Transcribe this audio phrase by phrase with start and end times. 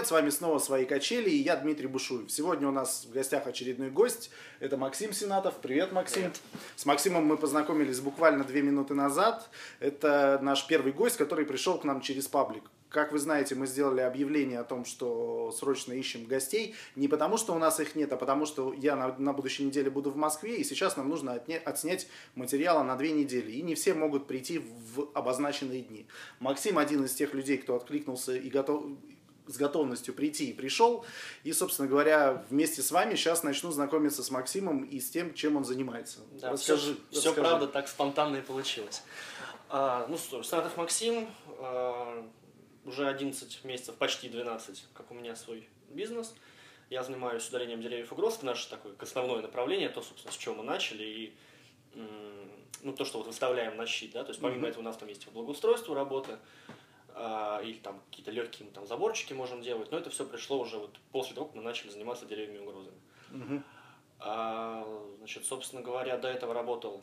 [0.00, 2.32] привет, с вами снова «Свои качели» и я Дмитрий Бушуев.
[2.32, 5.56] Сегодня у нас в гостях очередной гость, это Максим Сенатов.
[5.60, 6.22] Привет, Максим.
[6.22, 6.40] Привет.
[6.74, 9.50] С Максимом мы познакомились буквально две минуты назад.
[9.78, 12.64] Это наш первый гость, который пришел к нам через паблик.
[12.88, 16.74] Как вы знаете, мы сделали объявление о том, что срочно ищем гостей.
[16.96, 19.90] Не потому, что у нас их нет, а потому, что я на, на будущей неделе
[19.90, 23.52] буду в Москве, и сейчас нам нужно отне, отснять материала на две недели.
[23.52, 26.06] И не все могут прийти в обозначенные дни.
[26.40, 28.84] Максим один из тех людей, кто откликнулся и готов,
[29.52, 31.04] с готовностью прийти и пришел.
[31.44, 35.56] И, собственно говоря, вместе с вами сейчас начну знакомиться с Максимом и с тем, чем
[35.56, 36.20] он занимается.
[36.32, 39.02] Да, расскажи, все, все правда так спонтанно и получилось.
[39.68, 42.28] А, ну что, Саратов Максим, а,
[42.84, 46.34] уже 11 месяцев, почти 12, как у меня свой бизнес.
[46.88, 50.56] Я занимаюсь удалением деревьев и гроз, это наше такое основное направление, то, собственно, с чего
[50.56, 51.34] мы начали, и
[52.82, 54.70] ну, то, что вот выставляем на щит, да, то есть помимо mm-hmm.
[54.70, 56.72] этого у нас там есть благоустройство работы, а,
[57.62, 61.34] или там какие-то легкие там заборчики можем делать, но это все пришло уже вот после
[61.34, 63.62] того, как мы начали заниматься деревьями и угрозами.
[64.18, 64.86] А,
[65.18, 67.02] значит, собственно говоря, до этого работал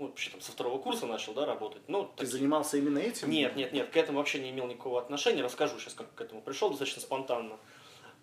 [0.00, 1.82] ну, вообще там со второго курса начал, да, работать.
[1.86, 2.38] Ну, Ты такие...
[2.38, 3.28] занимался именно этим?
[3.28, 5.42] Нет, нет, нет, к этому вообще не имел никакого отношения.
[5.42, 7.58] Расскажу сейчас, как к этому пришел, достаточно спонтанно.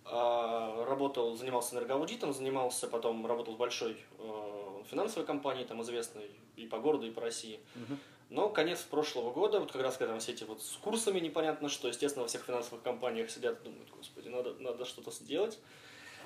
[0.03, 6.65] А, работал, занимался энергоаудитом, занимался, потом работал в большой э, финансовой компании, там известной и
[6.65, 7.59] по городу, и по России.
[7.75, 7.97] Угу.
[8.29, 11.87] Но конец прошлого года, вот как раз когда все эти вот с курсами непонятно что,
[11.87, 15.57] естественно, во всех финансовых компаниях сидят, думают, господи, надо, надо что-то сделать.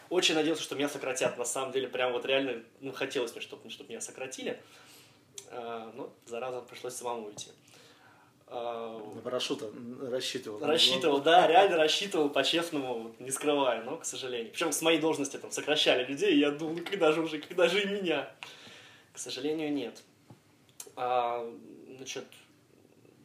[0.10, 3.70] Очень надеялся, что меня сократят, на самом деле, прям вот реально, ну, хотелось мне, чтобы,
[3.70, 4.62] чтобы меня сократили.
[5.52, 7.52] А, ну, зараза, пришлось самому уйти.
[8.52, 9.64] На парашют
[10.02, 10.60] рассчитывал.
[10.60, 14.52] Рассчитывал, да, реально рассчитывал по-честному, не скрывая, но, к сожалению.
[14.52, 17.70] Причем с моей должности там сокращали людей, и я думал, ну когда же уже, когда
[17.70, 18.30] же и меня?
[19.14, 20.04] К сожалению, нет.
[20.98, 21.50] А,
[22.02, 22.26] значит,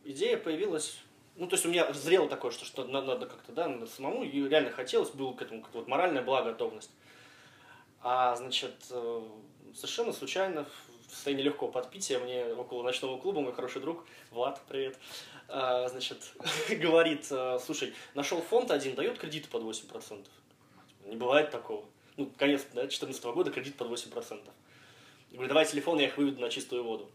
[0.05, 0.99] идея появилась,
[1.37, 4.23] ну, то есть у меня зрело такое, что, что надо, надо как-то, да, надо самому,
[4.23, 6.91] и реально хотелось, было к этому вот моральная была готовность.
[8.03, 9.23] А, значит, э,
[9.75, 10.67] совершенно случайно
[11.09, 14.99] в состоянии легкого подпития мне около ночного клуба мой хороший друг Влад, привет,
[15.49, 16.35] а, значит,
[16.69, 20.27] говорит, э, слушай, нашел фонд один, дает кредит под 8%.
[21.07, 21.87] Не бывает такого.
[22.19, 24.47] Ну, конец 2014 да, года, кредит под 8%.
[25.31, 27.11] Говорю, давай телефон, я их выведу на чистую воду.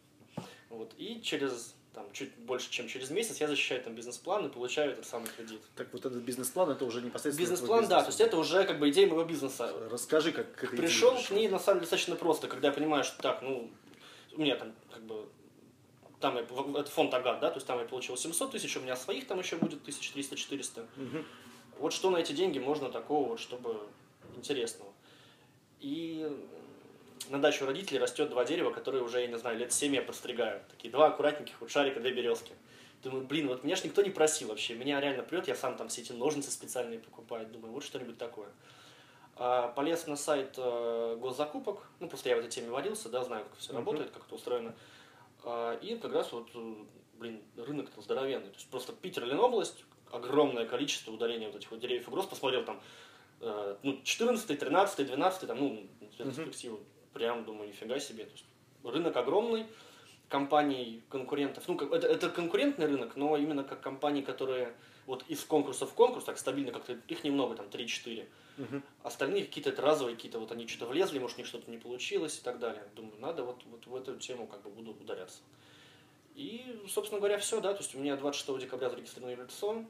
[0.71, 0.93] Вот.
[0.97, 5.05] И через там, чуть больше, чем через месяц я защищаю там бизнес-план и получаю этот
[5.05, 5.59] самый кредит.
[5.75, 8.89] Так вот этот бизнес-план, это уже непосредственно Бизнес-план, да, то есть это уже как бы
[8.89, 9.73] идея моего бизнеса.
[9.91, 13.03] Расскажи, как к этой Пришел к ней, на самом деле, достаточно просто, когда я понимаю,
[13.03, 13.69] что так, ну,
[14.33, 15.27] у меня там как бы
[16.21, 18.95] там я, это фонд Агат, да, то есть там я получил 700 тысяч, у меня
[18.95, 20.85] своих там еще будет 1300-400.
[20.95, 21.25] Угу.
[21.79, 23.75] Вот что на эти деньги можно такого вот, чтобы
[24.37, 24.93] интересного.
[25.79, 26.31] И
[27.31, 30.01] на даче у родителей растет два дерева, которые уже, я не знаю, лет 7 я
[30.01, 30.61] подстригаю.
[30.69, 32.53] Такие два аккуратненьких вот шарика, две березки.
[33.03, 34.75] Думаю, блин, вот меня ж никто не просил вообще.
[34.75, 37.47] Меня реально прет, я сам там все эти ножницы специальные покупаю.
[37.47, 38.49] Думаю, вот что-нибудь такое.
[39.37, 43.45] А, полез на сайт э, госзакупок, ну, просто я в этой теме варился, да, знаю,
[43.45, 43.77] как все uh-huh.
[43.77, 44.75] работает, как это устроено.
[45.43, 46.75] А, и как раз вот, э,
[47.17, 48.49] блин, рынок-то здоровенный.
[48.49, 52.25] То есть просто Питер, Ленобласть, огромное количество удаления вот этих вот деревьев и гроз.
[52.25, 52.81] Посмотрел там,
[53.39, 55.87] э, ну, 14 13 12 там, ну,
[56.17, 56.75] перспективу.
[56.75, 58.25] Uh-huh прям думаю, нифига себе.
[58.25, 58.45] То есть
[58.83, 59.65] рынок огромный,
[60.29, 61.67] компаний, конкурентов.
[61.67, 64.73] Ну, это, это конкурентный рынок, но именно как компании, которые
[65.05, 68.27] вот из конкурса в конкурс, так стабильно как-то, их немного, там 3-4.
[68.57, 68.81] Угу.
[69.03, 72.37] Остальные какие-то это разовые, какие-то вот они что-то влезли, может, у них что-то не получилось
[72.39, 72.83] и так далее.
[72.95, 75.39] Думаю, надо вот, вот в эту тему как бы буду ударяться.
[76.35, 79.85] И, собственно говоря, все, да, то есть у меня 26 декабря зарегистрировано лицо,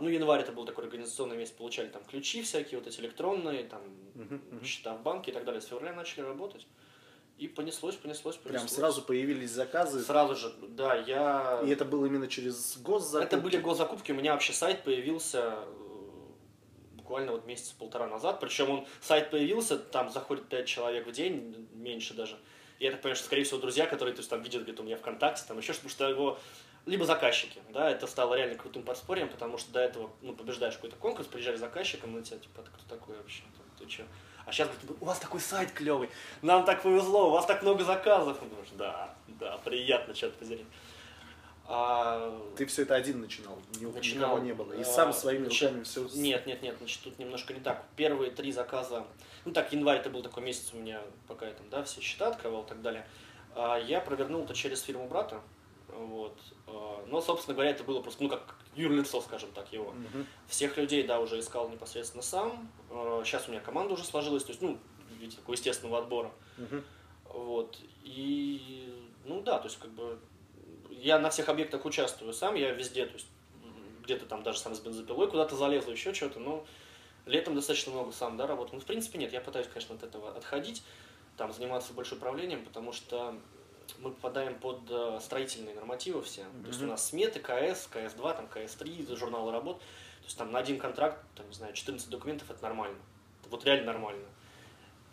[0.00, 3.82] ну, январь это был такой организационный месяц, получали там ключи всякие, вот эти электронные, там,
[4.14, 4.64] uh-huh, uh-huh.
[4.64, 5.60] счета в банке и так далее.
[5.60, 6.66] С февраля начали работать.
[7.36, 8.62] И понеслось, понеслось, понеслось.
[8.62, 10.02] Прям сразу появились заказы?
[10.02, 11.62] Сразу же, да, я...
[11.66, 13.34] И это было именно через госзакупки?
[13.34, 15.74] Это были госзакупки, у меня вообще сайт появился э,
[16.92, 21.68] буквально вот месяца полтора назад, причем он, сайт появился, там заходит 5 человек в день,
[21.72, 22.38] меньше даже.
[22.78, 24.96] Я так понимаю, что, скорее всего, друзья, которые то есть, там видят где-то у меня
[24.96, 26.38] ВКонтакте, там еще что-то, что его
[26.86, 30.96] либо заказчики, да, это стало реально крутым подспорьем, потому что до этого, ну, побеждаешь какой-то
[30.96, 33.42] конкурс, приезжаешь заказчиком, на тебя, типа, кто такой вообще,
[33.78, 34.04] ты, ты че?
[34.46, 36.10] А сейчас говорит, у вас такой сайт клевый,
[36.42, 38.42] нам так повезло, у вас так много заказов.
[38.42, 40.66] И думаешь, да, да, приятно, черт подери.
[41.66, 42.38] А...
[42.56, 44.72] Ты все это один начинал, ни, начинал, никого не было.
[44.74, 46.06] И а, сам своими значит, руками все.
[46.14, 47.86] Нет, нет, нет, значит, тут немножко не так.
[47.96, 49.06] Первые три заказа,
[49.46, 52.28] ну так, январь это был такой месяц у меня, пока я там, да, все счета
[52.28, 53.06] открывал и так далее.
[53.54, 55.40] А я провернул это через фирму брата.
[55.94, 56.36] Вот.
[56.66, 59.90] А, но, собственно говоря, это было просто, ну, как юрлицо, скажем так, его.
[59.90, 60.24] Угу.
[60.48, 62.68] Всех людей, да, уже искал непосредственно сам.
[63.24, 64.78] Сейчас а, у меня команда уже сложилась, то есть, ну,
[65.10, 66.32] в виде такого естественного отбора.
[66.58, 67.38] Угу.
[67.38, 67.78] Вот.
[68.02, 68.92] И,
[69.24, 70.18] ну, да, то есть, как бы,
[70.90, 73.26] я на всех объектах участвую сам, я везде, то есть,
[74.02, 76.64] где-то там даже сам с бензопилой куда-то залезу, еще что-то, но
[77.26, 78.76] летом достаточно много сам, да, работаю.
[78.76, 80.82] Ну, в принципе, нет, я пытаюсь, конечно, от этого отходить,
[81.36, 83.36] там, заниматься больше управлением, потому что
[83.98, 86.42] мы попадаем под э, строительные нормативы все.
[86.42, 86.62] Mm-hmm.
[86.62, 89.78] То есть у нас сметы, КС, КС-2, там, КС-3, журналы работ.
[89.78, 92.98] То есть там на один контракт, там, не знаю, 14 документов, это нормально.
[93.40, 94.26] Это вот реально нормально.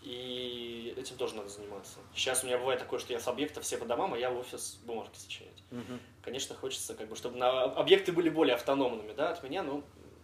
[0.02, 2.00] И этим тоже надо заниматься.
[2.16, 4.38] Сейчас у меня бывает такое, что я с объекта все по домам, а я в
[4.38, 5.64] офис бумажки сочинять.
[5.72, 6.00] Угу.
[6.24, 9.84] Конечно, хочется, как бы, чтобы на объекты были более автономными да, от меня, но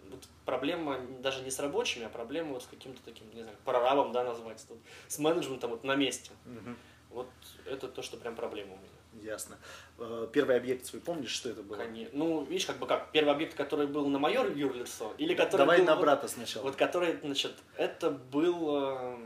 [0.09, 4.13] вот проблема даже не с рабочими, а проблема вот с каким-то таким, не знаю, прорабом,
[4.13, 6.31] да, назвать, тут, с менеджментом вот на месте.
[6.45, 6.75] Угу.
[7.09, 7.29] Вот
[7.65, 9.31] это то, что прям проблема у меня.
[9.31, 9.57] Ясно.
[9.97, 11.77] Э, первый объект свой, помнишь, что это было?
[11.77, 12.17] Конечно.
[12.17, 15.79] Ну, видишь, как бы как, первый объект, который был на мое юрлицо, или который Давай
[15.79, 16.63] был, на брата сначала.
[16.63, 19.17] Вот который, значит, это был э,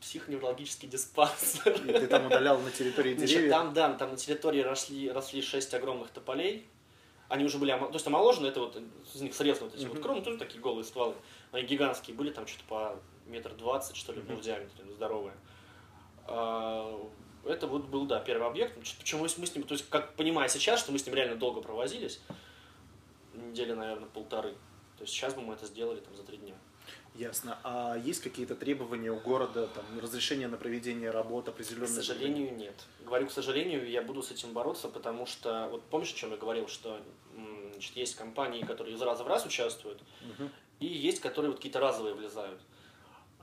[0.00, 1.80] психоневрологический диспансер.
[1.86, 3.30] И ты там удалял на территории деревьев?
[3.30, 6.66] Значит, там, да, там на территории росли, росли шесть огромных тополей.
[7.28, 8.76] Они уже были, то есть омоложены, это вот
[9.14, 9.94] из них срезаны вот эти uh-huh.
[9.94, 11.14] вот кроны, тоже такие голые стволы.
[11.50, 15.32] Они гигантские были, там что-то по метр двадцать, что ли, ну, в диаметре, здоровые.
[15.32, 15.51] А,
[16.26, 18.78] это вот был, да, первый объект.
[18.98, 21.60] Почему мы с ним, то есть, как понимая сейчас, что мы с ним реально долго
[21.60, 22.20] провозились,
[23.34, 24.52] недели, наверное, полторы.
[24.98, 26.54] То есть сейчас бы мы это сделали там за три дня.
[27.14, 27.58] Ясно.
[27.62, 31.90] А есть какие-то требования у города, там, разрешение на проведение работ определенных?
[31.90, 32.74] К сожалению, нет.
[33.04, 36.38] Говорю, к сожалению, я буду с этим бороться, потому что, вот помнишь, о чем я
[36.38, 37.00] говорил, что
[37.72, 40.48] значит, есть компании, которые из раза в раз участвуют, угу.
[40.80, 42.60] и есть, которые вот какие-то разовые влезают.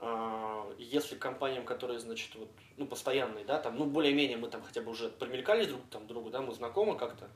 [0.01, 4.81] А, если компаниям, которые, значит, вот, ну, постоянные, да, там, ну, более-менее мы там хотя
[4.81, 7.29] бы уже примелькались друг там другу, да, мы знакомы как-то,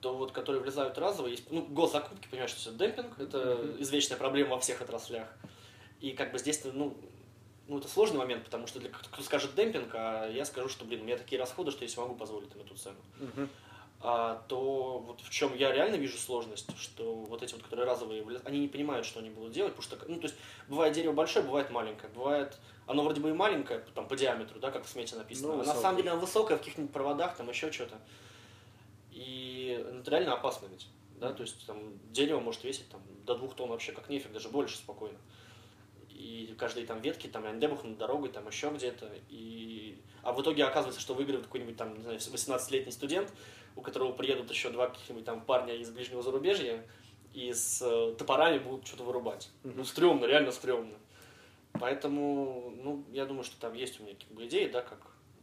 [0.00, 3.82] то вот, которые влезают разово, есть, ну, госзакупки, понимаешь, что это демпинг, это mm-hmm.
[3.82, 5.28] извечная проблема во всех отраслях.
[6.00, 6.96] И как бы здесь, ну,
[7.68, 11.02] ну, это сложный момент, потому что для кто скажет демпинг, а я скажу, что, блин,
[11.02, 12.98] у меня такие расходы, что я себе могу позволить им эту цену.
[13.20, 13.48] Uh-huh.
[14.04, 18.24] А, то вот в чем я реально вижу сложность, что вот эти вот, которые разовые,
[18.44, 20.34] они не понимают, что они будут делать, потому что, ну, то есть,
[20.68, 22.58] бывает дерево большое, бывает маленькое, бывает,
[22.88, 25.64] оно вроде бы и маленькое, там, по диаметру, да, как в смете написано, ну, а
[25.64, 27.94] на самом деле оно высокое в каких-нибудь проводах, там, еще что-то.
[29.12, 30.88] И это реально опасно ведь,
[31.20, 31.78] да, то есть, там,
[32.10, 35.18] дерево может весить, там, до двух тонн вообще как нефиг, даже больше спокойно
[36.22, 39.98] и каждые там ветки, там, андебух над дорогой, там еще где-то, и...
[40.22, 43.32] А в итоге оказывается, что выигрывает какой-нибудь там, не знаю, 18-летний студент,
[43.74, 46.86] у которого приедут еще два каких-нибудь там парня из ближнего зарубежья,
[47.32, 49.50] и с э, топорами будут что-то вырубать.
[49.64, 50.96] Ну, стрёмно, реально стрёмно.
[51.72, 55.00] Поэтому, ну, я думаю, что там есть у меня какие-то идеи, да, как,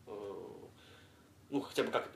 [0.07, 0.45] э,
[1.49, 2.09] ну, хотя бы как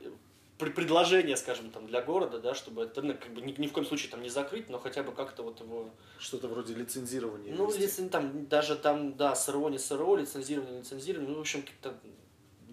[0.71, 3.85] предложение, скажем, там, для города, да, чтобы это ну, как бы ни, ни в коем
[3.85, 5.89] случае там не закрыть, но хотя бы как-то вот его...
[6.19, 7.53] Что-то вроде лицензирования.
[7.55, 11.97] Ну, лицен, там, даже там, да, СРО, не СРО, лицензирование, лицензирование, ну, в общем, как-то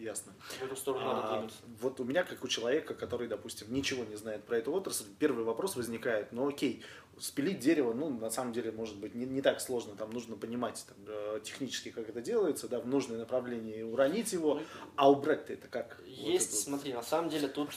[0.01, 0.33] Ясно.
[0.61, 1.59] В эту сторону а, надо двигаться.
[1.81, 5.45] Вот у меня, как у человека, который, допустим, ничего не знает про эту отрасль, первый
[5.45, 6.83] вопрос возникает, ну окей,
[7.19, 10.87] спилить дерево, ну, на самом деле, может быть, не, не так сложно, там нужно понимать
[10.89, 14.63] там, э, технически, как это делается, да, в нужное направление уронить его,
[14.97, 16.01] а убрать-то это как?
[16.07, 17.71] Есть, вот смотри, на самом деле тут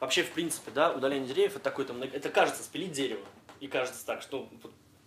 [0.00, 3.24] вообще, в принципе, да, удаление деревьев, это такой там, это кажется спилить дерево,
[3.60, 4.48] и кажется так, что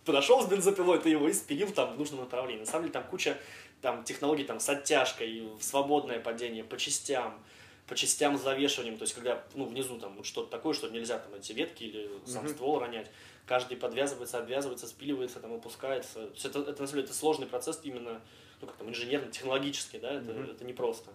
[0.05, 2.61] подошел с бензопилой, ты его и спилил там в нужном направлении.
[2.61, 3.37] На самом деле там куча
[3.81, 7.43] там, технологий там, с оттяжкой, свободное падение по частям,
[7.87, 11.33] по частям с завешиванием, то есть когда ну, внизу там что-то такое, что нельзя там
[11.35, 12.53] эти ветки или сам mm-hmm.
[12.53, 13.11] ствол ронять,
[13.45, 16.27] каждый подвязывается, обвязывается, спиливается, там опускается.
[16.27, 18.21] То есть это, это на самом деле это сложный процесс именно
[18.61, 20.51] ну, как там, инженерно-технологический, да, это, mm-hmm.
[20.55, 21.11] это непросто.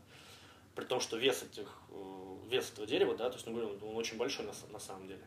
[0.75, 4.19] При том, что вес этих э, вес этого дерева, да, то есть, ну, он очень
[4.19, 5.25] большой на, на самом деле.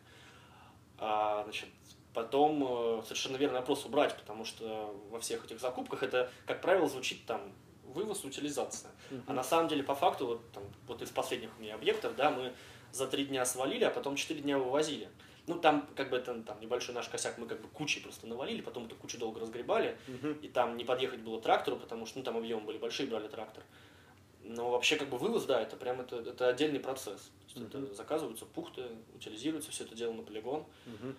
[0.99, 1.69] А, значит,
[2.13, 2.63] Потом
[2.99, 7.25] э, совершенно верный вопрос убрать, потому что во всех этих закупках это, как правило, звучит
[7.25, 7.53] там
[7.85, 8.91] вывоз, утилизация.
[9.09, 9.21] Uh-huh.
[9.27, 12.29] А на самом деле, по факту, вот, там, вот из последних у меня объектов, да,
[12.29, 12.53] мы
[12.91, 15.09] за три дня свалили, а потом четыре дня вывозили.
[15.47, 18.61] Ну, там, как бы, это там небольшой наш косяк, мы как бы кучей просто навалили,
[18.61, 20.41] потом эту кучу долго разгребали, uh-huh.
[20.41, 23.63] и там не подъехать было трактору, потому что, ну, там объемы были большие, брали трактор.
[24.43, 27.31] Но вообще, как бы, вывоз, да, это прям, это, это отдельный процесс.
[27.55, 27.67] Uh-huh.
[27.67, 28.83] это заказываются пухты,
[29.15, 30.65] утилизируется все это дело на полигон.
[30.85, 31.15] Uh-huh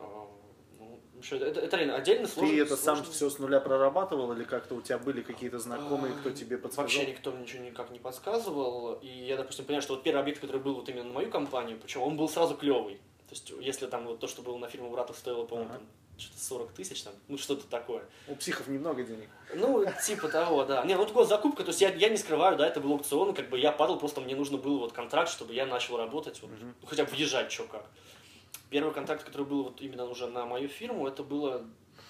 [0.00, 1.00] ну,
[1.36, 2.52] это, это реально отдельно сложно.
[2.52, 3.04] Ты это сложно.
[3.04, 6.84] сам все с нуля прорабатывал или как-то у тебя были какие-то знакомые, кто тебе подсказал?
[6.84, 8.94] Вообще никто ничего никак не подсказывал.
[9.02, 11.78] И я, допустим, понимаю, что вот первый объект, который был вот именно на мою компанию,
[11.80, 13.00] причем он был сразу клевый.
[13.28, 15.82] То есть, если там вот то, что было на фирму Братов, стоило, по-моему, ага.
[16.18, 18.02] что-то 40 тысяч, там, ну что-то такое.
[18.26, 19.28] У психов немного денег.
[19.54, 20.84] Ну, типа того, да.
[20.84, 23.48] Не, ну такое закупка, то есть я, я не скрываю, да, это был аукцион, как
[23.48, 26.88] бы я падал, просто мне нужно было вот контракт, чтобы я начал работать, вот, угу.
[26.88, 27.86] хотя бы въезжать, что как.
[28.70, 31.66] Первый контакт, который был вот именно уже на мою фирму, это было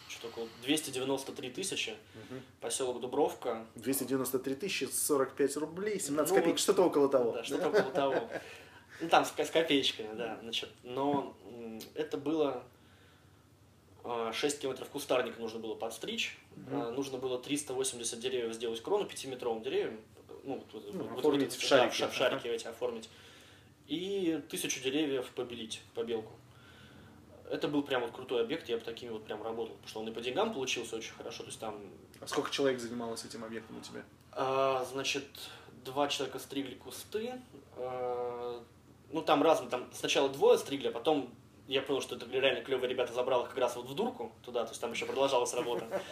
[0.08, 2.40] что около 293 тысячи, угу.
[2.60, 3.64] поселок Дубровка.
[3.76, 7.32] 293 тысячи, 45 рублей, 17 ну, копеек, что-то около того.
[7.32, 8.30] Да, что-то около того.
[9.00, 10.38] Ну, там с, с копеечками, да.
[10.42, 11.34] Значит, но
[11.94, 12.64] это было
[14.32, 20.00] 6 километров кустарника нужно было подстричь, mm нужно было 380 деревьев сделать крону пятиметровым деревьям,
[20.44, 22.00] ну, ну вот, оформить вот, в шарики.
[22.00, 23.08] Да, в шарики эти оформить.
[23.86, 26.32] И тысячу деревьев побелить, побелку.
[27.50, 30.08] Это был прям вот крутой объект, я бы такими вот прям работал, потому что он
[30.08, 31.80] и по деньгам получился очень хорошо, то есть там...
[32.20, 34.02] А сколько человек занималось этим объектом у тебя?
[34.32, 35.24] А, значит,
[35.84, 37.32] два человека стригли кусты,
[37.76, 38.62] а,
[39.10, 41.34] ну там разные, там сначала двое стригли, а потом
[41.66, 44.64] я понял, что это реально клевые ребята, забрал их как раз вот в дурку туда,
[44.64, 46.02] то есть там еще продолжалась работа.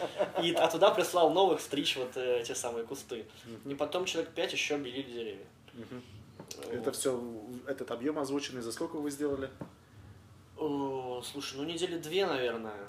[0.41, 3.25] И, а туда прислал новых стричь вот э, те самые кусты.
[3.65, 5.45] И потом человек пять еще белили деревья.
[6.71, 7.21] Это все,
[7.67, 9.49] этот объем озвученный, за сколько вы сделали?
[11.19, 12.87] О, слушай, ну недели две, наверное.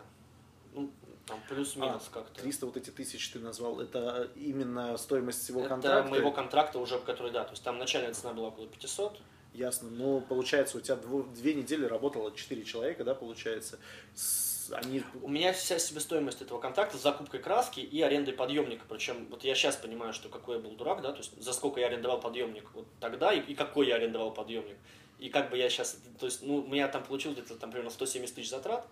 [0.72, 0.90] Ну,
[1.26, 2.40] там плюс-минус а, как-то.
[2.40, 6.00] 300 вот эти тысяч ты назвал, это именно стоимость всего это контракта?
[6.00, 9.20] Это моего контракта уже, который, да, то есть там начальная цена была около 500.
[9.52, 9.90] Ясно.
[9.90, 13.80] Но получается, у тебя дво, две недели работало четыре человека, да, получается?
[14.14, 15.02] С, они...
[15.22, 18.84] У меня вся себестоимость этого контракта с закупкой краски и арендой подъемника.
[18.88, 21.80] Причем вот я сейчас понимаю, что какой я был дурак, да, то есть за сколько
[21.80, 24.76] я арендовал подъемник вот тогда и, и какой я арендовал подъемник.
[25.20, 27.90] И как бы я сейчас, то есть, ну, у меня там получилось где-то там примерно
[27.90, 28.86] 170 тысяч затрат,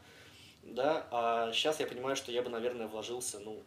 [0.62, 3.62] да, а сейчас я понимаю, что я бы, наверное, вложился, ну,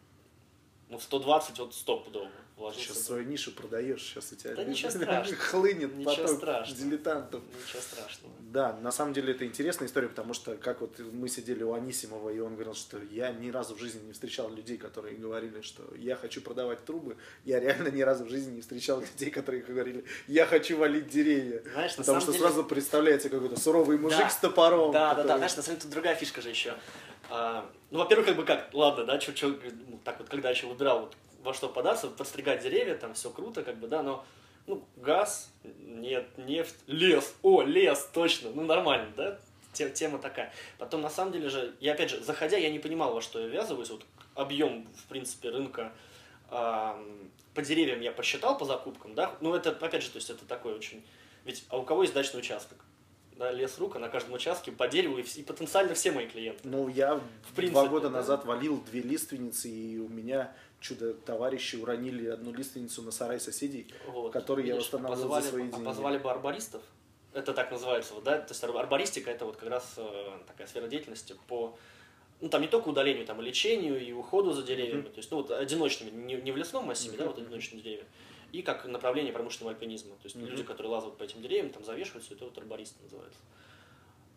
[0.92, 2.88] ну, 120 вот стопудово вложился.
[2.88, 5.40] Сейчас свою нишу продаешь, сейчас у тебя да ничего страшного.
[5.40, 6.80] хлынет ничего поток страшного.
[6.80, 7.42] дилетантов.
[7.66, 8.34] Ничего страшного.
[8.40, 12.28] Да, на самом деле это интересная история, потому что как вот мы сидели у Анисимова,
[12.28, 15.82] и он говорил, что я ни разу в жизни не встречал людей, которые говорили, что
[15.96, 17.16] я хочу продавать трубы.
[17.44, 21.62] Я реально ни разу в жизни не встречал людей, которые говорили, я хочу валить деревья.
[21.72, 22.44] Знаешь, потому что деле...
[22.44, 24.28] сразу представляете какой-то суровый мужик да.
[24.28, 24.92] с топором.
[24.92, 25.26] Да, который...
[25.26, 25.36] да, да.
[25.38, 26.74] Знаешь, на самом деле тут другая фишка же еще.
[27.34, 29.48] А, ну, во-первых, как бы как, ладно, да, чё, чё,
[29.88, 33.62] ну, так вот, когда еще выбирал вот, во что податься, подстригать деревья, там все круто,
[33.62, 34.22] как бы, да, но,
[34.66, 39.38] ну, газ, нет, нефть, лес, о, лес, точно, ну, нормально, да,
[39.72, 40.52] тема такая.
[40.76, 43.46] Потом, на самом деле же, я опять же, заходя, я не понимал, во что я
[43.46, 45.90] ввязываюсь, вот объем, в принципе, рынка
[46.50, 47.24] э,
[47.54, 50.74] по деревьям я посчитал по закупкам, да, ну, это, опять же, то есть это такой
[50.74, 51.02] очень,
[51.46, 52.84] ведь, а у кого есть дачный участок?
[53.36, 56.60] Да, лес рука на каждом участке по дереву, и, и потенциально все мои клиенты.
[56.64, 58.18] Ну, я в принципе, два года да?
[58.18, 63.92] назад валил две лиственницы, и у меня чудо товарищи уронили одну лиственницу на сарай соседей,
[64.08, 64.32] вот.
[64.32, 65.84] который Видишь, я восстанавливал позвали, за свои деньги.
[65.84, 66.82] Позвали бы арбористов,
[67.32, 70.88] это так называется, вот, да, то есть арбористика это вот как раз э, такая сфера
[70.88, 71.76] деятельности по
[72.42, 75.12] ну, там не только удалению, там и лечению, и уходу за деревьями, mm-hmm.
[75.12, 77.18] то есть, ну, вот одиночными, не, не в лесном массиве, mm-hmm.
[77.18, 78.04] да, вот одиночные деревья,
[78.52, 80.14] и как направление промышленного альпинизма.
[80.16, 80.46] То есть mm-hmm.
[80.46, 83.40] люди, которые лазают по этим деревьям, там завешиваются, это вот арборист называется.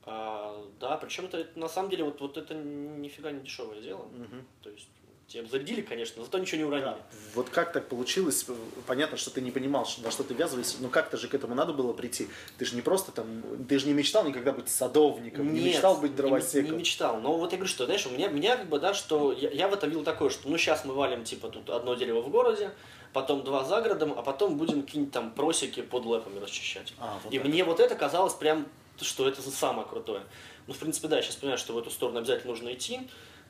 [0.04, 4.06] А, да, причем это, на самом деле вот, вот это нифига не дешевое дело.
[4.06, 4.44] Mm-hmm.
[4.62, 4.90] То есть
[5.28, 6.86] Тебя зарядили, конечно, зато ничего не уронили.
[6.86, 6.98] Да.
[7.34, 8.46] Вот как так получилось?
[8.86, 11.74] Понятно, что ты не понимал, во что ты ввязываешься, но как-то же к этому надо
[11.74, 12.28] было прийти.
[12.60, 15.98] Ты же не просто там, ты же не мечтал никогда быть садовником, Нет, не мечтал
[15.98, 16.66] быть дровосеком.
[16.66, 17.20] Не, не мечтал.
[17.22, 19.68] Но вот я говорю, что, знаешь, у меня, меня как бы, да, что я, я
[19.68, 22.70] в этом видел такое, что ну сейчас мы валим, типа, тут одно дерево в городе,
[23.16, 26.94] потом два за городом, а потом будем какие-нибудь там просеки под лэпами расчищать.
[27.00, 27.48] А, вот И так.
[27.48, 28.68] мне вот это казалось прям,
[29.00, 30.24] что это самое крутое.
[30.68, 33.00] Ну, в принципе, да, я сейчас понимаю, что в эту сторону обязательно нужно идти.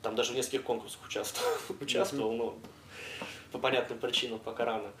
[0.02, 2.58] Там даже в нескольких конкурсах участвовал, участвовал но
[3.50, 4.92] по понятным причинам, пока рано.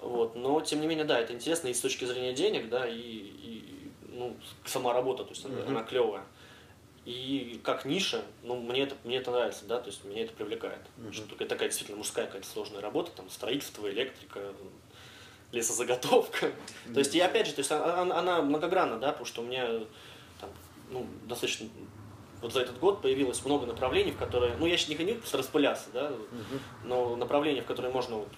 [0.00, 0.36] Вот.
[0.36, 3.90] Но, тем не менее, да, это интересно и с точки зрения денег, да, и, и
[4.06, 5.66] ну, сама работа, то есть mm-hmm.
[5.66, 6.24] она клевая.
[7.04, 10.82] И как ниша, ну, мне это, мне это нравится, да, то есть меня это привлекает.
[10.98, 11.12] Mm-hmm.
[11.12, 14.54] Что это такая действительно мужская какая-то сложная работа, там, строительство, электрика,
[15.50, 16.46] лесозаготовка.
[16.46, 16.92] Mm-hmm.
[16.94, 19.66] То есть, и опять же, то есть она, она многогранна, да, потому что у меня
[20.40, 20.50] там,
[20.90, 21.68] ну, достаточно
[22.42, 25.88] вот за этот год появилось много направлений, в которые, ну я сейчас не хочу распыляться,
[25.94, 26.60] да, угу.
[26.84, 28.28] но направления, в которые можно вот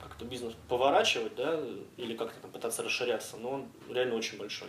[0.00, 1.60] как-то бизнес поворачивать, да,
[1.96, 4.68] или как-то там пытаться расширяться, но он реально очень большой.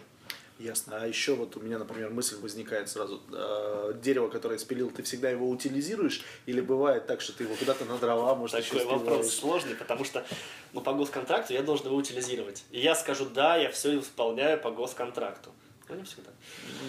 [0.59, 0.97] Ясно.
[1.01, 3.21] А еще вот у меня, например, мысль возникает сразу.
[3.31, 6.23] Э, дерево, которое спилил, ты всегда его утилизируешь?
[6.47, 10.03] Или бывает так, что ты его куда-то на дрова, может, Такой еще вопрос сложный, потому
[10.03, 10.25] что
[10.73, 12.63] ну, по госконтракту я должен его утилизировать.
[12.71, 15.51] И я скажу, да, я все исполняю по госконтракту.
[15.89, 16.31] Но не всегда.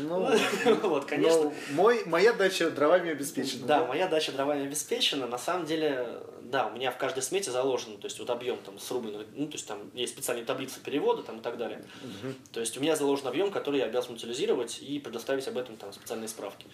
[0.01, 1.45] Ну, вот, конечно.
[1.45, 3.67] Но мой, моя дача дровами обеспечена.
[3.67, 5.27] Да, да, моя дача дровами обеспечена.
[5.27, 8.79] На самом деле, да, у меня в каждой смете заложено, то есть вот объем там
[8.79, 11.85] срубленный, ну, то есть там есть специальные таблицы перевода там и так далее.
[12.03, 12.35] Угу.
[12.53, 15.93] То есть у меня заложен объем, который я обязан утилизировать и предоставить об этом там
[15.93, 16.67] специальные справки.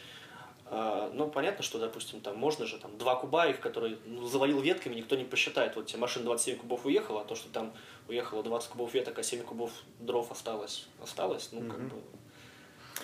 [0.67, 4.61] А, ну, понятно, что, допустим, там можно же там два куба, их, которые ну, завалил
[4.61, 5.77] ветками, никто не посчитает.
[5.77, 7.73] Вот тебе машина 27 кубов уехала, а то, что там
[8.09, 11.71] уехало 20 кубов веток, а 7 кубов дров осталось, осталось, ну, mm-hmm.
[11.71, 11.97] как бы...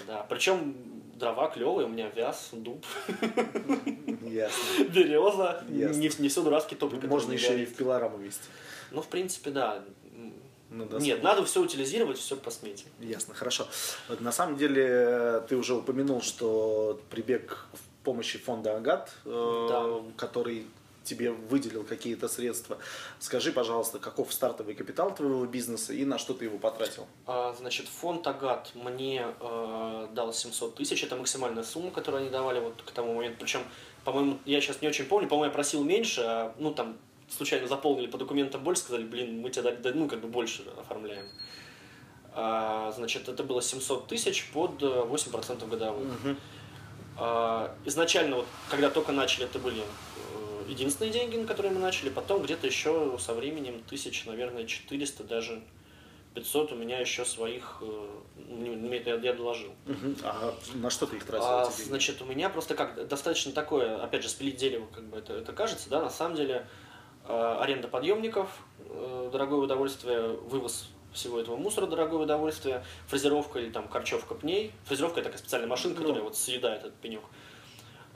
[0.07, 0.75] Да, причем
[1.21, 2.85] дрова клевые, у меня вяз, дуб,
[4.23, 4.85] Ясно.
[4.95, 6.01] береза, Ясно.
[6.01, 7.07] Не, не все дурацкий топливо.
[7.07, 8.43] Можно еще и в пилораму вести.
[8.91, 9.85] Ну, в принципе, да.
[10.71, 12.85] Ну, да, Нет, надо все утилизировать, все по смете.
[13.01, 13.67] Ясно, хорошо.
[14.09, 17.67] Вот, на самом деле, ты уже упомянул, что прибег
[18.05, 20.03] помощи фонда Агат, э, Да.
[20.17, 20.67] который
[21.05, 22.79] тебе выделил какие-то средства.
[23.19, 27.07] Скажи, пожалуйста, каков стартовый капитал твоего бизнеса и на что ты его потратил?
[27.27, 31.03] А, Значит, фонд Агат мне э, дал 700 тысяч.
[31.03, 33.39] Это максимальная сумма, которую они давали вот к тому моменту.
[33.41, 33.63] Причем,
[34.05, 38.07] по-моему, я сейчас не очень помню, по-моему, я просил меньше, а, ну, там, случайно заполнили
[38.07, 41.27] по документам больше, сказали, блин, мы да, ну, как бы больше оформляем.
[42.33, 46.09] А, значит, это было 700 тысяч под э, 8% годовых.
[47.17, 50.10] А, Изначально, вот, когда только начали, это были э,
[50.71, 52.09] единственные деньги, на которые мы начали.
[52.09, 55.61] Потом где-то еще со временем тысяч, наверное, 400, даже
[56.35, 59.73] 500 у меня еще своих, э, я, я доложил.
[60.23, 61.47] А на что ты их тратил?
[61.47, 65.35] А, значит, у меня просто как достаточно такое, опять же, спилить дерево, как бы это,
[65.35, 66.67] это кажется, да, на самом деле
[67.27, 68.49] э, аренда подъемников,
[68.79, 74.73] э, дорогое удовольствие, вывоз всего этого мусора, дорогое удовольствие, фрезеровка или там корчевка пней.
[74.85, 76.01] Фрезеровка это такая специальная машина, Ну.
[76.01, 77.23] которая вот съедает этот пенек.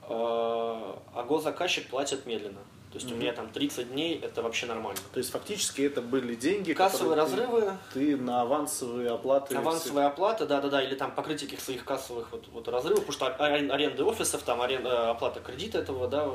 [0.09, 2.59] Э, А госзаказчик платит медленно.
[2.93, 3.21] То есть у Мгм.
[3.21, 5.01] меня там 30 дней, это вообще нормально.
[5.13, 9.57] То есть фактически это были деньги, Кассовые которые ты- разрывы, Ты, на авансовые оплаты.
[9.57, 13.71] Авансовая оплата, да-да-да, или там покрытие каких своих кассовых вот, вот разрывов, потому что арен-
[13.73, 16.29] аренды офисов, там арен- оплата кредита этого, да,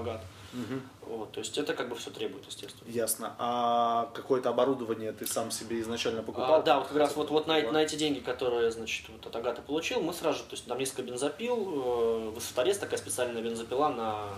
[0.00, 0.20] всё-
[0.52, 0.82] Мгм.
[1.06, 2.86] Вот, то есть это как бы все требует, естественно.
[2.90, 3.34] Ясно.
[3.38, 6.56] А какое-то оборудование ты сам себе изначально покупал?
[6.56, 9.34] А, да, вот как раз вот, вот на, на эти деньги, которые, значит, вот от
[9.34, 13.88] Агата получил, мы сразу же, то есть там несколько бензопил, э, высоторез, такая специальная бензопила
[13.88, 14.28] на,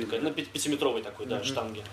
[0.00, 1.44] такая, на пи- пятиметровой такой, да, Мгм.
[1.44, 1.84] штанге.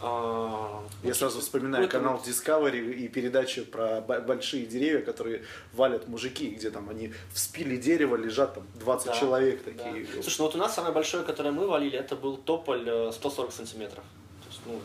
[0.00, 6.70] А, Я сразу вспоминаю канал Discovery и передачу про большие деревья, которые валят мужики, где
[6.70, 9.70] там они вспили дерево, лежат там 20 Да, человек да.
[9.72, 10.06] такие.
[10.22, 13.52] Слушай, ну вот у нас самое большое, которое мы валили, это был тополь э, 140
[13.52, 14.04] сантиметров.
[14.42, 14.80] То есть, ну,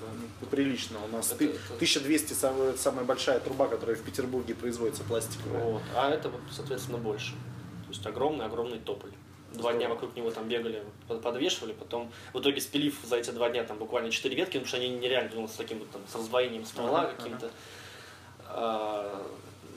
[0.00, 0.06] да.
[0.40, 0.98] Ну, Прилично.
[1.04, 5.64] У нас Это- ты- это- 1200 самая, большая труба, которая в Петербурге производится пластиковая.
[5.64, 5.82] Вот.
[5.96, 7.32] А это, соответственно, больше.
[7.86, 9.10] То есть огромный-огромный тополь.
[9.56, 13.48] Два дня вокруг него там бегали, под- подвешивали, потом в итоге спилив за эти два
[13.50, 16.14] дня там буквально четыре ветки, потому что они нереально ну, с таким вот там с
[16.14, 17.50] раздвоением ствола Ага, каким-то.
[18.48, 19.26] А,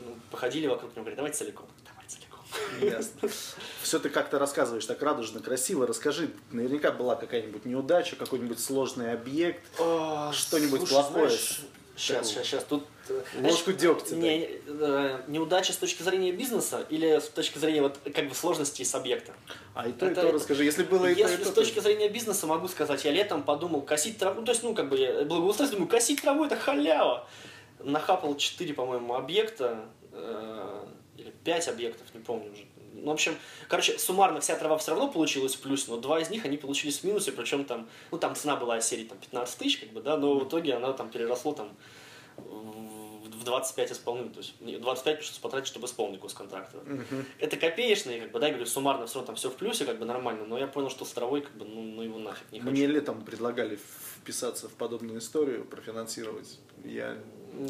[0.06, 1.68] ну, походили вокруг него, говорят, давайте целиком.
[1.86, 2.40] Давай целиком.
[2.82, 3.30] Ясно.
[3.82, 5.88] Все ты как-то рассказываешь так радужно, красиво.
[5.88, 9.64] Расскажи, наверняка была какая-нибудь неудача, какой-нибудь сложный объект.
[9.76, 11.32] Что-нибудь плохое?
[12.00, 12.64] Сейчас, сейчас, сейчас.
[12.64, 14.16] Тут э, Ложку дегтя, да.
[14.16, 18.86] Не, э, неудача с точки зрения бизнеса или с точки зрения вот как бы сложностей
[18.86, 19.34] с объекта?
[19.74, 20.64] А и то, и Это- то расскажи.
[20.64, 23.12] Если было и то, и Если то, с то- точки зрения бизнеса могу сказать, я
[23.12, 26.56] летом подумал косить траву, ну, то есть, ну, как бы, благоустройство, думаю, косить траву это
[26.56, 27.28] халява.
[27.84, 30.86] Нахапал 4, по-моему, объекта, э,
[31.18, 32.66] или 5 объектов, не помню уже.
[32.94, 33.36] Ну, в общем,
[33.68, 37.00] короче, суммарно вся трава все равно получилась в плюс, но два из них, они получились
[37.00, 40.18] в минусе, причем там, ну, там цена была серии там, 15 тысяч, как бы, да,
[40.18, 41.76] но в итоге она там переросло там
[42.38, 46.74] в в 25 исполнений, то есть не, 25 пришлось потратить, чтобы исполнить госконтракт.
[46.86, 47.26] Мгм.
[47.40, 50.06] Это копеечные, как бы, да, я говорю, суммарно все там все в плюсе, как бы
[50.06, 52.72] нормально, но я понял, что с травой, как бы, ну, ну его нафиг не хочу.
[52.72, 53.80] Мне летом предлагали
[54.18, 56.60] вписаться в подобную историю, профинансировать.
[56.84, 57.18] Я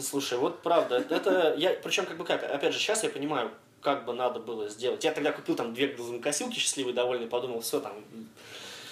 [0.02, 3.52] Слушай, вот правда, это- это, я, причем как бы как, опять же, сейчас я понимаю,
[3.82, 5.04] как бы надо было сделать.
[5.04, 7.94] Я тогда купил там две газонокосилки, счастливый, довольный, подумал, все там.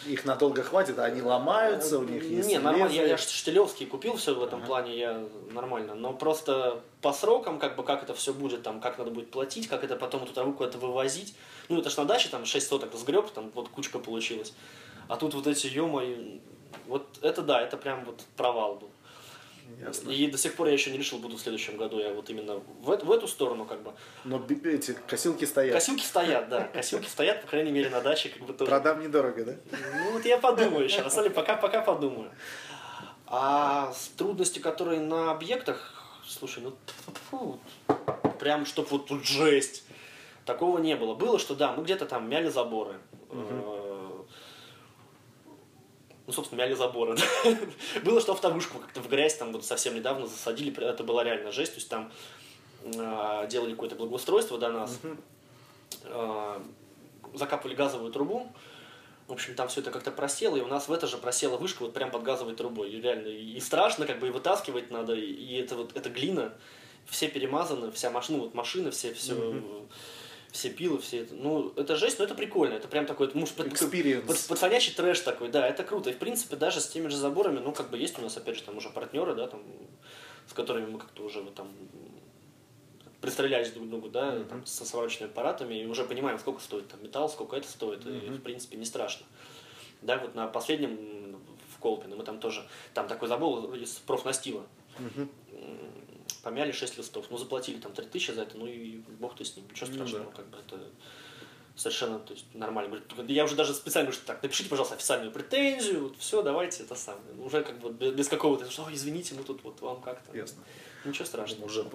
[0.05, 4.15] их надолго хватит, а они ломаются, у них есть Не, нормально, я, я штилевский купил
[4.15, 4.67] все в этом Ага.
[4.67, 5.95] плане, я нормально.
[5.95, 9.67] Но просто по срокам, как бы, как это все будет, там, как надо будет платить,
[9.67, 11.35] как это потом эту траву куда-то вывозить.
[11.69, 14.53] Ну, это ж на даче, там, 6 соток сгреб, там, вот кучка получилась.
[15.09, 15.87] А тут вот эти, ё
[16.87, 18.89] вот это да, это прям вот провал был.
[19.79, 20.09] Ясно.
[20.09, 22.55] И до сих пор я еще не решил, буду в следующем году я вот именно
[22.55, 23.93] в, в эту сторону как бы.
[24.23, 25.73] Но эти косилки стоят.
[25.73, 28.69] Косилки стоят, да, косилки стоят, по крайней мере, на даче как бы тоже.
[28.69, 29.55] Продам недорого, да?
[29.71, 32.31] Ну вот я подумаю еще, на самом деле, пока, пока подумаю.
[33.27, 35.93] А трудности, которые на объектах,
[36.25, 36.73] слушай, ну
[37.29, 37.59] фу,
[38.39, 39.83] прям чтоб вот тут жесть.
[40.45, 41.13] Такого не было.
[41.13, 42.95] Было, что да, мы где-то там мяли заборы.
[43.29, 43.76] Э,
[46.27, 47.15] Ну, собственно, мяли заборы.
[48.03, 50.77] Было, что автовышку как-то в грязь там вот совсем недавно засадили.
[50.83, 51.71] Это была реально жесть.
[51.71, 52.11] То есть там
[52.83, 54.99] э, делали какое-то благоустройство до нас.
[56.03, 56.59] Э,
[57.33, 58.51] закапывали газовую трубу.
[59.27, 61.83] В общем, там все это как-то просело, и у нас в это же просела вышка
[61.83, 62.91] вот прям под газовой трубой.
[62.91, 66.53] И реально, и страшно, как бы и вытаскивать надо, и это вот, это глина,
[67.05, 69.61] все перемазаны, вся машина, вот машины, все, все,
[70.57, 71.35] все пилы, все это.
[71.35, 72.73] Ну, это жесть, но это прикольно.
[72.73, 73.69] Это прям такой, ну, под-
[74.21, 76.09] под- пацанячий трэш такой, да, это круто.
[76.09, 78.55] И, в принципе, даже с теми же заборами, ну, как бы есть у нас, опять
[78.57, 79.61] же, там уже партнеры, да, там,
[80.47, 81.67] с которыми мы как-то уже вот там
[83.21, 87.03] пристрелялись друг к другу, да, там, со сварочными аппаратами, и уже понимаем, сколько стоит там
[87.03, 89.25] металл, сколько это стоит, и, в принципе, не страшно.
[90.01, 91.39] Да, вот на последнем
[91.75, 94.63] в Колпино мы там тоже, там такой забор из профнастила.
[94.99, 95.29] Мгм.
[96.43, 99.65] Помяли 6 листов, ну заплатили там 3000 за это, ну и бог ты с ним,
[99.69, 100.31] ничего Ну страшного, да.
[100.31, 100.79] как бы это
[101.77, 102.99] совершенно то есть, нормально.
[103.09, 106.95] Говорит, я уже даже специально говорю, так, напишите, пожалуйста, официальную претензию, вот, все, давайте это
[106.95, 107.23] самое.
[107.39, 110.35] Уже как бы без какого-то, что, извините, мы тут вот вам как-то.
[110.35, 110.63] Ясно.
[111.05, 111.65] Ничего страшного.
[111.65, 111.85] Уже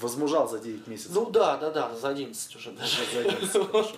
[0.00, 1.12] возмужал за 9 месяцев.
[1.14, 2.96] Ну да, да, да, за 11 уже даже.
[3.12, 3.92] За 11, хорошо.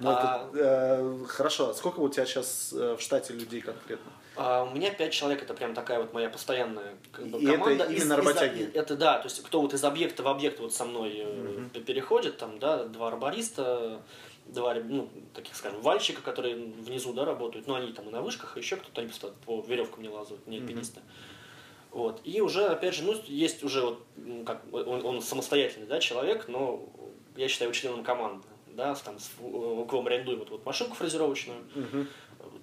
[0.00, 0.50] Ну, а...
[0.54, 4.10] э, хорошо, сколько у тебя сейчас э, в штате людей конкретно?
[4.36, 7.84] А, у меня 5 человек, это прям такая вот моя постоянная как бы, И команда.
[7.84, 8.62] это именно из, работяги?
[8.62, 11.80] Из, это да, то есть кто вот из объекта в объект вот со мной угу.
[11.80, 14.00] переходит, там, да, два арбориста,
[14.46, 18.56] два, ну, таких, скажем, вальщика, которые внизу, да, работают, но они там и на вышках,
[18.56, 21.00] и еще кто-то, они просто по веревкам не лазают, не альпинисты.
[21.90, 22.20] вот.
[22.24, 24.06] И уже, опять же, ну, есть уже вот,
[24.46, 26.88] как, он, он самостоятельный да, человек, но
[27.36, 28.46] я считаю его членом команды.
[28.66, 32.06] Да, там, с, у кого мы арендуем вот, вот машинку фрезеровочную, угу.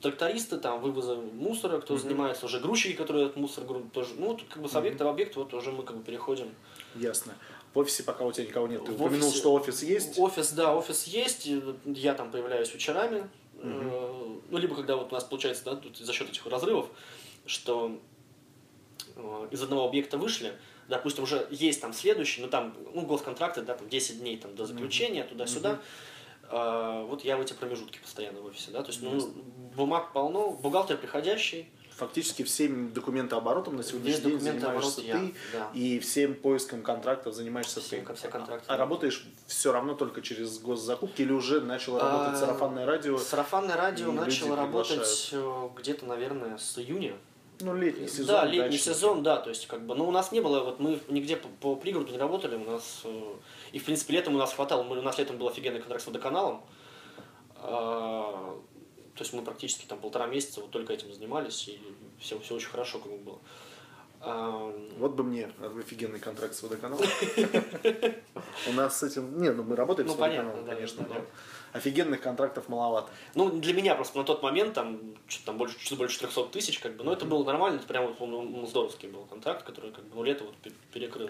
[0.02, 2.02] Трактористы, там, вывоза мусора, кто угу.
[2.02, 4.12] занимается, уже грузчики, которые этот мусор грунт тоже.
[4.18, 5.12] Ну, вот, как бы с объекта угу.
[5.12, 6.54] в объект вот уже мы как бы переходим.
[6.96, 7.34] Ясно.
[7.74, 8.84] В офисе пока у тебя никого нет.
[8.84, 10.18] Ты в упомянул, офисе, что офис есть?
[10.18, 11.48] Офис, да, офис есть.
[11.86, 13.30] Я там появляюсь вечерами.
[13.62, 14.42] Угу.
[14.50, 16.88] Ну, либо когда вот у нас получается, да, тут за счет этих разрывов,
[17.46, 18.00] что
[19.20, 20.54] Э, из одного объекта вышли,
[20.88, 24.66] допустим, уже есть там следующий, но там, ну, госконтракты, да, там 10 дней там до
[24.66, 25.30] заключения, mm-hmm.
[25.30, 25.72] туда-сюда.
[25.72, 25.80] Mm-hmm.
[26.52, 29.20] Вот я в эти промежутки постоянно в офисе, да, то есть, ну,
[29.76, 35.70] бумаг полно, бухгалтер приходящий, фактически всем документооборотом на сегодняшний день занимаешься я, ты, да.
[35.74, 38.14] и всем поиском контрактов занимаешься всем, ты.
[38.14, 38.66] Все контракты.
[38.68, 43.18] А, а работаешь все равно только через госзакупки или уже начало работать а, сарафанное радио?
[43.18, 47.16] Сарафанное радио начало работать э, где-то, наверное, с июня
[47.62, 48.28] ну, летний сезон.
[48.28, 48.94] Да, летний дачный.
[48.94, 51.48] сезон, да, то есть как бы, ну, у нас не было, вот мы нигде по,
[51.60, 53.34] по пригороду не работали, у нас, э,
[53.74, 56.08] и в принципе летом у нас хватало, мы, у нас летом был офигенный контракт с
[56.08, 56.64] водоканалом,
[57.58, 61.80] э, то есть мы практически там полтора месяца вот только этим занимались, и
[62.20, 63.40] все, все очень хорошо как бы было.
[64.22, 67.06] Вот бы мне офигенный контракт с водоканалом.
[68.68, 69.42] У нас с этим...
[69.42, 71.16] Не, ну мы работаем ну, с водоканалом, конечно, но
[71.72, 73.10] офигенных контрактов маловато.
[73.36, 76.80] Ну, для меня просто на тот момент там что-то там больше, чуть больше 300 тысяч,
[76.80, 80.04] как бы, но это было нормально, это прям вот он, здоровский был контракт, который как
[80.06, 80.56] бы ну, лето вот
[80.92, 81.30] перекрыл.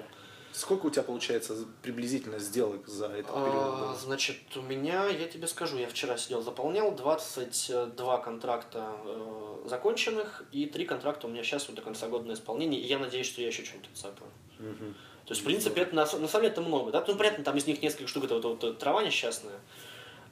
[0.51, 3.53] Сколько у тебя получается приблизительно сделок за этот период?
[3.53, 10.43] А, значит, у меня, я тебе скажу, я вчера сидел, заполнял 22 контракта э, законченных
[10.51, 13.27] и 3 контракта у меня сейчас вот до конца года на исполнение, и я надеюсь,
[13.27, 14.31] что я еще что-нибудь цапаю.
[14.59, 14.93] Угу.
[15.25, 17.05] То есть, в принципе, это на, на самом деле это много, да?
[17.07, 19.59] Ну, понятно, там из них несколько штук, это вот, вот трава несчастная,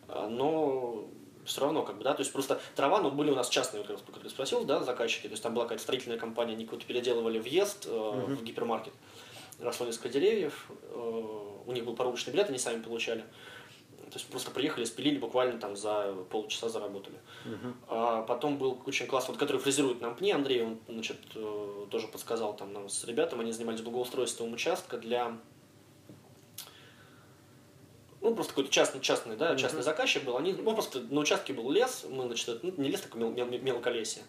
[0.08, 1.08] а, но
[1.46, 4.02] все равно, как бы, да, то есть просто трава, ну, были у нас частные, вот,
[4.02, 7.40] как ты спросил, да, заказчики, то есть там была какая-то строительная компания, они куда-то переделывали
[7.40, 8.36] въезд э, uh-huh.
[8.36, 8.94] в гипермаркет,
[9.60, 11.24] росло несколько деревьев, э,
[11.66, 15.76] у них был порубочный билет, они сами получали, то есть просто приехали, спилили буквально там
[15.76, 17.18] за полчаса заработали.
[17.46, 17.74] Uh-huh.
[17.90, 22.08] А потом был очень класс, вот который фрезерует нам пни, Андрей, он, значит, э, тоже
[22.08, 25.38] подсказал там нам с ребятами, они занимались благоустройством участка для
[28.22, 29.84] ну, просто какой-то частный, частный, да, частный mm-hmm.
[29.84, 33.22] заказчик был, они, ну, просто на участке был лес, мы, значит, ну, не лес, такой
[33.22, 34.24] мел, мел, мелколесье.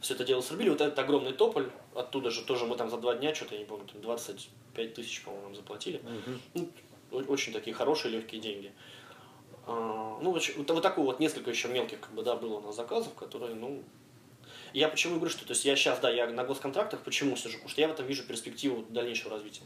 [0.00, 3.14] Все это дело срубили, вот этот огромный тополь, оттуда же тоже мы там за два
[3.14, 6.00] дня, что-то, я не помню, там 25 тысяч, по-моему, нам заплатили.
[6.00, 6.40] Mm-hmm.
[6.54, 8.72] Ну, очень такие хорошие, легкие деньги.
[9.66, 12.76] А, ну, вот, вот такое вот несколько еще мелких, как бы, да, было у нас
[12.76, 13.82] заказов, которые, ну,
[14.72, 17.54] я почему говорю, что то есть я сейчас, да, я на госконтрактах, почему сижу?
[17.54, 19.62] Потому что я в этом вижу перспективу дальнейшего развития.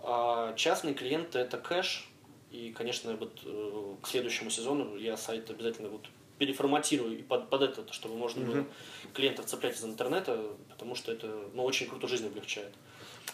[0.00, 2.08] А частные клиенты это кэш,
[2.50, 6.06] и, конечно, вот э, к следующему сезону я сайт обязательно вот
[6.38, 8.66] переформатирую и под, под это, чтобы можно было
[9.14, 12.72] клиентов цеплять из интернета, потому что это ну, очень круто жизнь облегчает.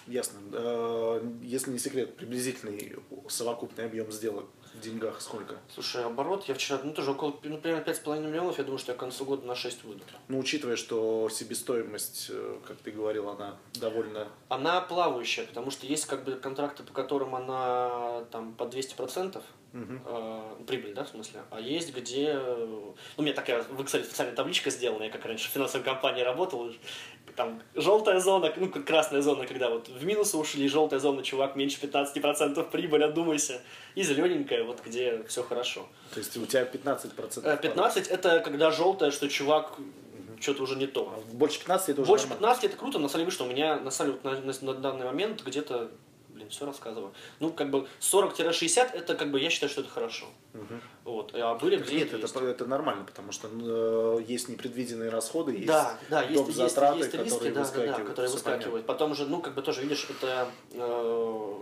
[0.06, 0.38] Ясно.
[0.52, 2.96] Э, если не секрет, приблизительный
[3.28, 5.56] совокупный объем сделок в деньгах сколько?
[5.72, 8.96] Слушай, оборот я вчера, ну тоже около, ну, примерно 5,5 миллионов, я думаю, что я
[8.96, 10.02] к концу года на 6 выйду.
[10.28, 14.28] Ну, учитывая, что себестоимость, э, как ты говорил, она довольно...
[14.48, 19.40] Она плавающая, потому что есть как бы контракты, по которым она там по 200%,
[19.74, 20.00] Угу.
[20.06, 21.42] Э, прибыль, да, в смысле.
[21.50, 22.34] А есть где...
[22.34, 26.22] Ну, у меня такая в Excel специальная табличка сделана, я как раньше в финансовой компании
[26.22, 26.70] работал,
[27.34, 31.56] там желтая зона, ну, как красная зона, когда вот в минус ушли, желтая зона, чувак,
[31.56, 33.60] меньше 15% прибыль, отдумайся.
[33.96, 35.86] И зелененькая, вот где все хорошо.
[36.12, 37.60] То есть у тебя 15%?
[37.60, 39.72] 15 э, это когда желтая, что чувак
[40.40, 41.12] что-то уже не то.
[41.16, 42.46] А больше 15 это уже Больше нормально.
[42.48, 44.74] 15 это круто, на самом деле, что у меня на самом деле на, на, на
[44.74, 45.90] данный момент где-то
[46.44, 47.12] блин, все рассказываю.
[47.40, 50.26] Ну, как бы 40-60 это как бы я считаю, что это хорошо.
[50.54, 50.74] Угу.
[51.04, 51.34] Вот.
[51.34, 55.66] А были где Нет, это, это нормально, потому что ну, э, есть непредвиденные расходы, есть
[55.66, 57.96] да, да, есть, затраты, есть, есть риски, которые да, выскакивают.
[57.96, 58.86] Да, да, которые выскакивают.
[58.86, 58.86] Понятно.
[58.86, 61.58] Потом же, ну, как бы тоже, видишь, это э,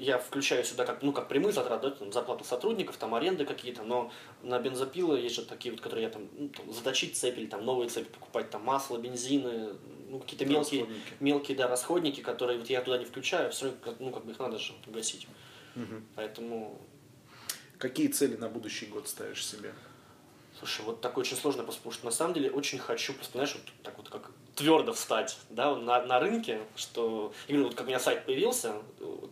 [0.00, 3.82] я включаю сюда как, ну, как прямые затраты, да, там, зарплата сотрудников, там аренды какие-то,
[3.82, 4.10] но
[4.42, 7.64] на бензопилы есть же такие вот, которые я там, ну, там заточить цепи или там
[7.64, 9.74] новые цепи покупать, там масло, бензины,
[10.08, 10.86] ну, какие-то мелкие,
[11.20, 14.38] мелкие, да, расходники, которые вот я туда не включаю, все равно, ну, как бы их
[14.38, 15.28] надо же гасить.
[15.76, 16.02] Угу.
[16.16, 16.80] Поэтому
[17.80, 19.72] Какие цели на будущий год ставишь себе?
[20.58, 23.54] Слушай, вот такой очень сложный вопрос, потому что на самом деле очень хочу, просто, знаешь,
[23.54, 27.88] вот так вот как твердо встать, да, на, на рынке, что именно вот как у
[27.88, 28.74] меня сайт появился,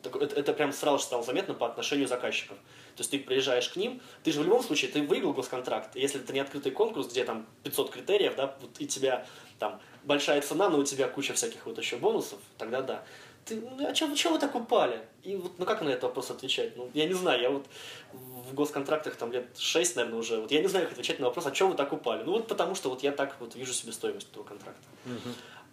[0.02, 2.57] это, это прям сразу стало заметно по отношению заказчиков.
[2.96, 6.20] То есть ты приезжаешь к ним, ты же в любом случае, ты выиграл госконтракт, если
[6.20, 9.26] это не открытый конкурс, где там 500 критериев, да, вот, и тебя
[9.59, 13.04] там большая цена, но у тебя куча всяких вот еще бонусов, тогда да
[13.48, 15.00] ты, ну, а чего, чего вы так упали?
[15.22, 16.76] И вот, ну как на этот вопрос отвечать?
[16.76, 17.66] Ну, я не знаю, я вот
[18.12, 21.46] в госконтрактах там лет 6, наверное, уже, вот я не знаю, как отвечать на вопрос,
[21.46, 22.22] а чего вы так упали?
[22.22, 24.82] Ну вот потому что вот я так вот вижу себе стоимость этого контракта.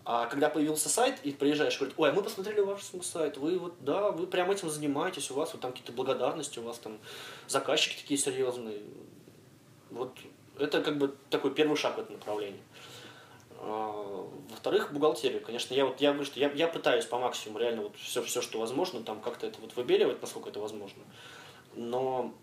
[0.08, 3.74] А когда появился сайт, и приезжаешь, говорит, ой, а мы посмотрели ваш сайт, вы вот,
[3.80, 7.00] да, вы прям этим занимаетесь, у вас вот там какие-то благодарности, у вас там
[7.48, 8.82] заказчики такие серьезные.
[9.90, 10.16] Вот
[10.60, 12.62] это как бы такой первый шаг в этом направлении.
[12.62, 12.95] А,
[13.62, 15.42] Во-вторых, бухгалтерию.
[15.42, 18.42] Конечно, я вот я говорю, что я, я пытаюсь по максимуму реально вот все, все,
[18.42, 21.02] что возможно, там как-то это вот выбеливать, насколько это возможно.
[21.74, 22.34] Но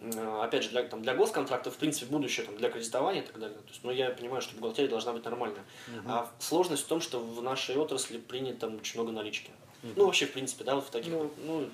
[0.00, 3.38] э, опять же, для, там, для госконтрактов, в принципе, будущее там, для кредитования и так
[3.38, 3.58] далее.
[3.58, 5.64] То есть, ну, я понимаю, что бухгалтерия должна быть нормальная.
[6.06, 9.50] А сложность в том, что в нашей отрасли принято там очень много налички.
[9.96, 11.30] Ну, вообще, в принципе, да, вот в таких, Ну.
[11.44, 11.68] ну,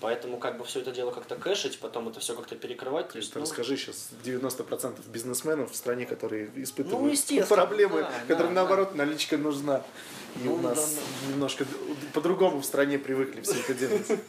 [0.00, 3.08] поэтому как бы все это дело как-то кэшить, потом это все как-то перекрывать.
[3.08, 8.10] То есть, ну, расскажи сейчас 90% бизнесменов в стране, которые Ну, испытывают естественно, проблемы, да,
[8.28, 9.82] которым да, наоборот наличка нужна.
[10.44, 11.66] И у нас да, немножко
[12.12, 14.20] по-другому в стране привыкли все это делать.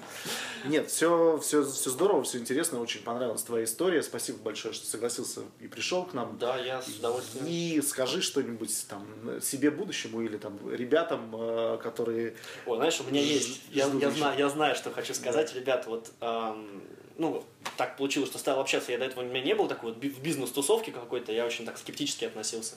[0.65, 4.03] Нет, все, все, все здорово, все интересно, очень понравилась твоя история.
[4.03, 6.37] Спасибо большое, что согласился и пришел к нам.
[6.39, 7.45] Да, я с удовольствием.
[7.47, 9.05] И скажи что-нибудь там
[9.41, 13.61] себе будущему или там ребятам, э, которые Ой, знаешь, у меня есть.
[13.71, 15.89] Я, я, знаю, я знаю, что хочу сказать, ребята.
[15.89, 16.81] Вот, ам,
[17.17, 17.43] ну,
[17.77, 18.91] так получилось, что стал общаться.
[18.91, 21.31] Я до этого у меня не был такой вот в бизнес-тусовке какой-то.
[21.31, 22.75] Я очень так скептически относился.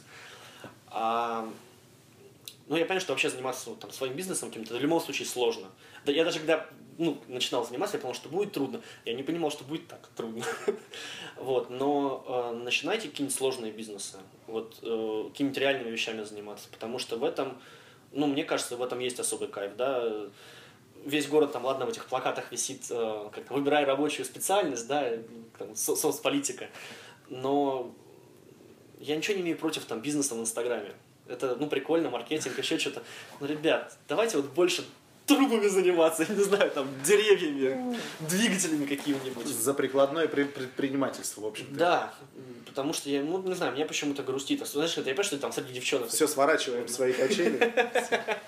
[0.89, 1.49] А,
[2.71, 5.67] ну, я понял, что вообще заниматься там, своим бизнесом каким-то в любом случае сложно.
[6.07, 8.81] Да я даже когда ну, начинал заниматься, я понял, что будет трудно.
[9.05, 10.45] Я не понимал, что будет так трудно.
[11.37, 17.17] Вот, но э, начинайте какие-нибудь сложные бизнесы, вот, э, какими-нибудь реальными вещами заниматься, потому что
[17.17, 17.59] в этом,
[18.13, 20.29] ну, мне кажется, в этом есть особый кайф, да,
[21.05, 25.11] весь город там, ладно, в этих плакатах висит, э, как выбирай рабочую специальность, да,
[25.59, 26.69] там, со- соцполитика,
[27.31, 27.93] но
[29.01, 30.95] я ничего не имею против там бизнеса в Инстаграме.
[31.31, 33.03] Это, ну, прикольно, маркетинг, еще что-то.
[33.41, 34.85] Но, ребят, давайте вот больше
[35.27, 39.47] трубами заниматься, я не знаю, там, деревьями, двигателями какими-нибудь.
[39.47, 41.75] за прикладное пре- предпринимательство, в общем-то.
[41.75, 42.15] Да,
[42.67, 44.67] потому что я, ну, не знаю, мне почему-то грустит.
[44.67, 46.09] Знаешь, это я понимаю, что там среди девчонок.
[46.09, 47.73] Все сворачиваем свои качели.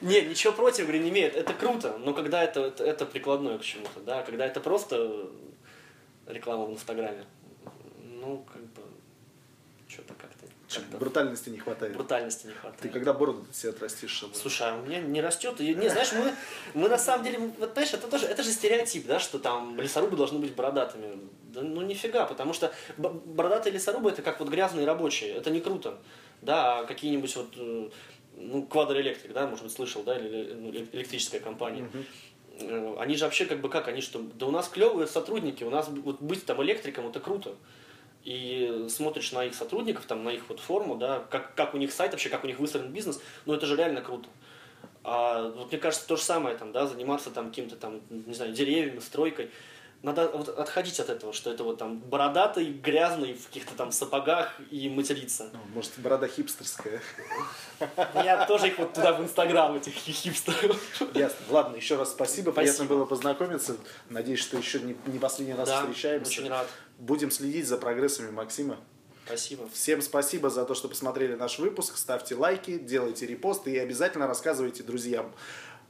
[0.00, 1.36] Не, ничего против, не имеет.
[1.36, 5.28] Это круто, но когда это, это, прикладное к чему-то, да, когда это просто
[6.26, 7.24] реклама в Инстаграме,
[8.20, 8.82] ну, как бы,
[9.88, 10.35] что-то как-то,
[10.68, 11.94] как-то Брутальности не хватает.
[11.94, 12.80] брутальности не хватает.
[12.82, 14.10] Ты когда бороду себе отрастишь?
[14.10, 15.60] чтобы- Слушай, а у меня не растет.
[15.60, 16.32] И, не, знаешь, мы,
[16.74, 20.16] мы на самом деле, вот знаешь, это тоже, это же стереотип, да, что там лесорубы
[20.16, 21.18] должны быть бородатыми.
[21.54, 25.98] Да, ну нифига, потому что бородатые лесорубы это как вот грязные рабочие, это не круто.
[26.42, 27.88] Да, а какие-нибудь вот, э,
[28.36, 31.88] ну, квадроэлектрик, да, может быть, слышал, да, или ну, эле- электрическая компания.
[32.60, 35.70] Э, Они же вообще как бы как, они что, да у нас клевые сотрудники, у
[35.70, 37.54] нас вот быть там электриком это круто.
[38.26, 41.92] И смотришь на их сотрудников, там, на их вот форму, да, как, как у них
[41.92, 44.28] сайт вообще, как у них выстроен бизнес, ну это же реально круто.
[45.04, 48.52] А вот мне кажется, то же самое, там, да, заниматься там каким-то там, не знаю,
[48.52, 49.52] деревьями, стройкой.
[50.02, 54.54] Надо вот отходить от этого, что это вот там бородатый, грязный, в каких-то там сапогах
[54.70, 55.48] и материться.
[55.52, 57.00] Ну, Может, борода хипстерская.
[58.14, 60.76] Я тоже их вот туда в Инстаграм, этих хипстеров.
[61.14, 61.38] Ясно.
[61.50, 62.52] Ладно, еще раз спасибо.
[62.52, 62.96] Приятно Спасибо.
[62.96, 63.76] было познакомиться.
[64.10, 66.30] Надеюсь, что еще не, не последний раз Да, встречаемся.
[66.30, 66.66] очень рад.
[66.98, 68.78] Будем следить за прогрессами Максима.
[69.26, 69.68] Спасибо.
[69.72, 71.96] Всем спасибо за то, что посмотрели наш выпуск.
[71.96, 75.32] Ставьте лайки, делайте репосты и обязательно рассказывайте друзьям.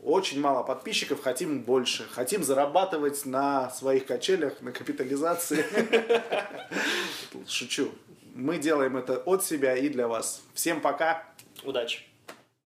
[0.02, 2.06] Очень мало подписчиков, хотим больше.
[2.10, 5.66] Хотим зарабатывать на своих качелях, на капитализации.
[7.48, 7.90] Шучу.
[8.34, 10.42] Мы делаем это от себя и для вас.
[10.54, 11.24] Всем пока.
[11.62, 12.05] Удачи.